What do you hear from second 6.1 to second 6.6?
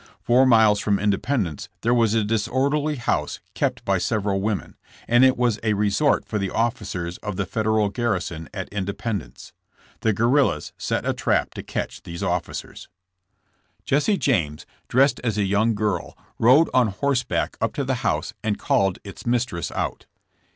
for the